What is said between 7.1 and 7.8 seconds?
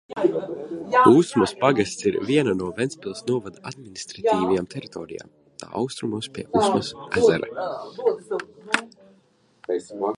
ezera.